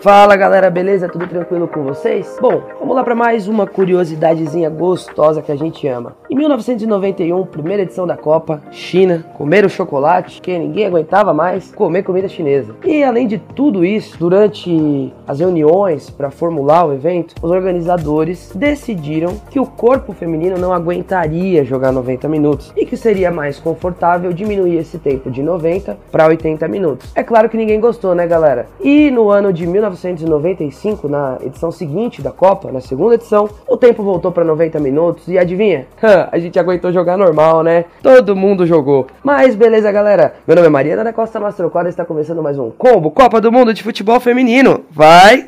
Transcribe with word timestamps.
Fala 0.00 0.36
galera, 0.36 0.70
beleza? 0.70 1.08
Tudo 1.08 1.26
tranquilo 1.26 1.66
com 1.66 1.82
vocês? 1.82 2.38
Bom, 2.40 2.62
vamos 2.78 2.94
lá 2.94 3.02
para 3.02 3.16
mais 3.16 3.48
uma 3.48 3.66
curiosidadezinha 3.66 4.70
gostosa 4.70 5.42
que 5.42 5.50
a 5.50 5.56
gente 5.56 5.88
ama. 5.88 6.14
Em 6.30 6.36
1991, 6.36 7.44
primeira 7.46 7.82
edição 7.82 8.06
da 8.06 8.16
Copa, 8.16 8.62
China, 8.70 9.24
comer 9.34 9.64
o 9.64 9.68
chocolate, 9.68 10.40
que 10.40 10.56
ninguém 10.56 10.86
aguentava 10.86 11.34
mais 11.34 11.72
comer 11.72 12.04
comida 12.04 12.28
chinesa. 12.28 12.76
E 12.84 13.02
além 13.02 13.26
de 13.26 13.38
tudo 13.38 13.84
isso, 13.84 14.16
durante 14.20 15.12
as 15.26 15.40
reuniões 15.40 16.10
para 16.10 16.30
formular 16.30 16.84
o 16.84 16.92
evento, 16.92 17.34
os 17.42 17.50
organizadores 17.50 18.52
decidiram 18.54 19.34
que 19.50 19.58
o 19.58 19.66
corpo 19.66 20.12
feminino 20.12 20.56
não 20.58 20.72
aguentaria 20.72 21.64
jogar 21.64 21.90
90 21.90 22.28
minutos 22.28 22.72
e 22.76 22.86
que 22.86 22.96
seria 22.96 23.32
mais 23.32 23.58
confortável 23.58 24.32
diminuir 24.32 24.76
esse 24.76 24.96
tempo 24.96 25.28
de 25.28 25.42
90 25.42 25.98
para 26.12 26.28
80 26.28 26.68
minutos. 26.68 27.10
É 27.16 27.24
claro 27.24 27.48
que 27.48 27.56
ninguém 27.56 27.80
gostou, 27.80 28.14
né, 28.14 28.28
galera? 28.28 28.68
E 28.80 29.10
no 29.10 29.28
ano 29.28 29.52
de 29.52 29.66
19 29.66 29.87
1995, 29.88 31.08
na 31.08 31.38
edição 31.42 31.70
seguinte 31.70 32.22
da 32.22 32.30
Copa, 32.30 32.70
na 32.70 32.80
segunda 32.80 33.14
edição, 33.14 33.48
o 33.66 33.76
tempo 33.76 34.02
voltou 34.02 34.30
para 34.30 34.44
90 34.44 34.78
minutos 34.80 35.28
e 35.28 35.38
adivinha? 35.38 35.86
a 36.30 36.38
gente 36.38 36.58
aguentou 36.58 36.92
jogar 36.92 37.16
normal, 37.16 37.62
né? 37.62 37.84
Todo 38.02 38.36
mundo 38.36 38.66
jogou. 38.66 39.06
Mas 39.22 39.54
beleza, 39.54 39.90
galera. 39.90 40.34
Meu 40.46 40.56
nome 40.56 40.68
é 40.68 40.70
Mariana 40.70 41.04
da 41.04 41.12
Costa 41.12 41.40
Mastroquadra 41.40 41.88
e 41.88 41.90
está 41.90 42.04
começando 42.04 42.42
mais 42.42 42.58
um 42.58 42.70
Combo 42.70 43.10
Copa 43.10 43.40
do 43.40 43.52
Mundo 43.52 43.72
de 43.72 43.82
Futebol 43.82 44.20
Feminino. 44.20 44.84
Vai! 44.90 45.47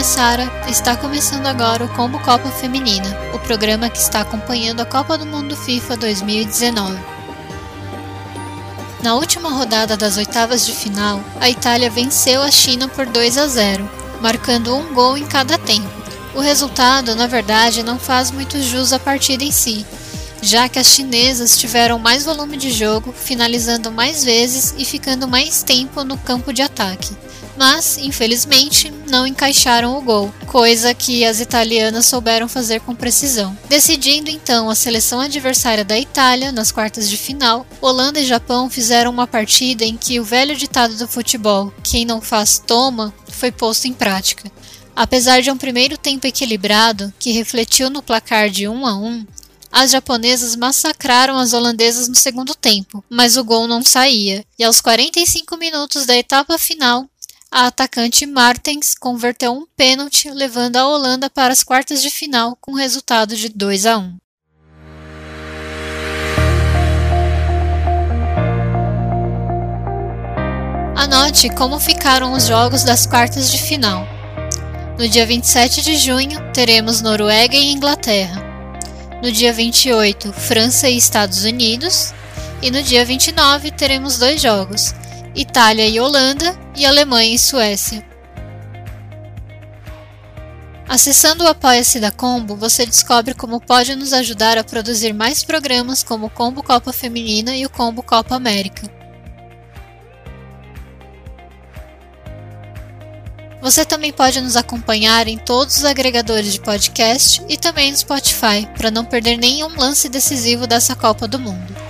Sara, 0.00 0.50
está 0.68 0.96
começando 0.96 1.46
agora 1.46 1.84
o 1.84 1.88
Combo 1.90 2.18
Copa 2.20 2.48
Feminina, 2.50 3.06
o 3.34 3.38
programa 3.38 3.88
que 3.88 3.98
está 3.98 4.22
acompanhando 4.22 4.80
a 4.80 4.86
Copa 4.86 5.18
do 5.18 5.26
Mundo 5.26 5.54
FIFA 5.54 5.96
2019. 5.96 6.98
Na 9.02 9.14
última 9.14 9.50
rodada 9.50 9.96
das 9.96 10.16
oitavas 10.16 10.66
de 10.66 10.72
final, 10.72 11.20
a 11.40 11.48
Itália 11.48 11.90
venceu 11.90 12.42
a 12.42 12.50
China 12.50 12.88
por 12.88 13.06
2 13.06 13.38
a 13.38 13.46
0, 13.46 13.88
marcando 14.20 14.74
um 14.74 14.92
gol 14.92 15.16
em 15.16 15.26
cada 15.26 15.56
tempo. 15.58 15.88
O 16.34 16.40
resultado, 16.40 17.14
na 17.14 17.28
verdade, 17.28 17.84
não 17.84 17.98
faz 17.98 18.32
muito 18.32 18.60
jus 18.60 18.92
à 18.92 18.98
partida 18.98 19.44
em 19.44 19.52
si, 19.52 19.86
já 20.40 20.68
que 20.68 20.78
as 20.78 20.86
chinesas 20.86 21.56
tiveram 21.56 21.98
mais 21.98 22.24
volume 22.24 22.56
de 22.56 22.72
jogo, 22.72 23.12
finalizando 23.12 23.92
mais 23.92 24.24
vezes 24.24 24.74
e 24.76 24.84
ficando 24.84 25.28
mais 25.28 25.62
tempo 25.62 26.02
no 26.02 26.18
campo 26.18 26.52
de 26.52 26.62
ataque 26.62 27.14
mas 27.56 27.98
infelizmente 27.98 28.92
não 29.08 29.26
encaixaram 29.26 29.96
o 29.96 30.02
gol, 30.02 30.32
coisa 30.46 30.94
que 30.94 31.24
as 31.24 31.40
italianas 31.40 32.06
souberam 32.06 32.48
fazer 32.48 32.80
com 32.80 32.94
precisão. 32.94 33.56
Decidindo 33.68 34.30
então 34.30 34.70
a 34.70 34.74
seleção 34.74 35.20
adversária 35.20 35.84
da 35.84 35.98
Itália 35.98 36.52
nas 36.52 36.72
quartas 36.72 37.08
de 37.08 37.16
final, 37.16 37.66
Holanda 37.80 38.20
e 38.20 38.26
Japão 38.26 38.70
fizeram 38.70 39.10
uma 39.10 39.26
partida 39.26 39.84
em 39.84 39.96
que 39.96 40.18
o 40.18 40.24
velho 40.24 40.56
ditado 40.56 40.96
do 40.96 41.08
futebol, 41.08 41.72
quem 41.82 42.04
não 42.04 42.20
faz 42.20 42.58
toma, 42.58 43.12
foi 43.28 43.50
posto 43.50 43.86
em 43.86 43.92
prática. 43.92 44.50
Apesar 44.94 45.40
de 45.40 45.50
um 45.50 45.56
primeiro 45.56 45.96
tempo 45.96 46.26
equilibrado, 46.26 47.12
que 47.18 47.32
refletiu 47.32 47.88
no 47.88 48.02
placar 48.02 48.50
de 48.50 48.68
1 48.68 48.86
a 48.86 48.94
1, 48.94 49.26
as 49.72 49.90
japonesas 49.90 50.54
massacraram 50.54 51.38
as 51.38 51.54
holandesas 51.54 52.06
no 52.06 52.14
segundo 52.14 52.54
tempo, 52.54 53.02
mas 53.08 53.38
o 53.38 53.44
gol 53.44 53.66
não 53.66 53.82
saía, 53.82 54.44
e 54.58 54.62
aos 54.62 54.82
45 54.82 55.56
minutos 55.56 56.04
da 56.04 56.14
etapa 56.14 56.58
final, 56.58 57.08
a 57.52 57.66
atacante 57.66 58.24
Martens 58.24 58.94
converteu 58.98 59.52
um 59.52 59.66
pênalti, 59.76 60.30
levando 60.30 60.76
a 60.76 60.88
Holanda 60.88 61.28
para 61.28 61.52
as 61.52 61.62
quartas 61.62 62.00
de 62.00 62.08
final 62.08 62.56
com 62.58 62.72
resultado 62.72 63.36
de 63.36 63.50
2 63.50 63.84
a 63.84 63.98
1. 63.98 64.16
Anote 70.96 71.50
como 71.50 71.78
ficaram 71.78 72.32
os 72.32 72.46
jogos 72.46 72.84
das 72.84 73.04
quartas 73.04 73.50
de 73.50 73.58
final. 73.58 74.06
No 74.98 75.06
dia 75.06 75.26
27 75.26 75.82
de 75.82 75.96
junho, 75.98 76.40
teremos 76.54 77.02
Noruega 77.02 77.56
e 77.56 77.70
Inglaterra. 77.70 78.42
No 79.22 79.30
dia 79.30 79.52
28, 79.52 80.32
França 80.32 80.88
e 80.88 80.96
Estados 80.96 81.44
Unidos. 81.44 82.14
E 82.62 82.70
no 82.70 82.82
dia 82.82 83.04
29, 83.04 83.72
teremos 83.72 84.16
dois 84.18 84.40
jogos: 84.40 84.94
Itália 85.34 85.86
e 85.86 86.00
Holanda 86.00 86.61
e 86.76 86.86
Alemanha 86.86 87.34
e 87.34 87.38
Suécia. 87.38 88.04
Acessando 90.88 91.44
o 91.44 91.48
Apoia-se 91.48 91.98
da 91.98 92.10
Combo, 92.10 92.54
você 92.54 92.84
descobre 92.84 93.32
como 93.32 93.60
pode 93.60 93.94
nos 93.94 94.12
ajudar 94.12 94.58
a 94.58 94.64
produzir 94.64 95.14
mais 95.14 95.42
programas 95.42 96.02
como 96.02 96.26
o 96.26 96.30
Combo 96.30 96.62
Copa 96.62 96.92
Feminina 96.92 97.56
e 97.56 97.64
o 97.64 97.70
Combo 97.70 98.02
Copa 98.02 98.34
América. 98.34 98.90
Você 103.62 103.84
também 103.84 104.12
pode 104.12 104.40
nos 104.40 104.56
acompanhar 104.56 105.28
em 105.28 105.38
todos 105.38 105.76
os 105.76 105.84
agregadores 105.84 106.52
de 106.52 106.60
podcast 106.60 107.40
e 107.48 107.56
também 107.56 107.92
no 107.92 107.96
Spotify, 107.96 108.68
para 108.76 108.90
não 108.90 109.04
perder 109.04 109.38
nenhum 109.38 109.74
lance 109.76 110.08
decisivo 110.08 110.66
dessa 110.66 110.96
Copa 110.96 111.28
do 111.28 111.38
Mundo. 111.38 111.81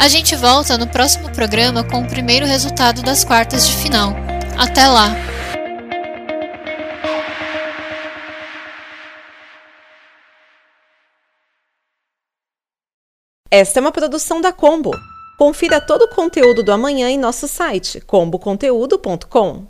A 0.00 0.08
gente 0.08 0.34
volta 0.34 0.78
no 0.78 0.86
próximo 0.86 1.30
programa 1.30 1.84
com 1.84 2.00
o 2.00 2.08
primeiro 2.08 2.46
resultado 2.46 3.02
das 3.02 3.22
quartas 3.22 3.68
de 3.68 3.76
final. 3.76 4.14
Até 4.58 4.88
lá! 4.88 5.08
Esta 13.50 13.78
é 13.78 13.82
uma 13.82 13.92
produção 13.92 14.40
da 14.40 14.54
Combo. 14.54 14.92
Confira 15.36 15.82
todo 15.82 16.04
o 16.04 16.14
conteúdo 16.14 16.62
do 16.62 16.72
amanhã 16.72 17.10
em 17.10 17.18
nosso 17.18 17.46
site 17.46 18.00
comboconteúdo.com. 18.00 19.66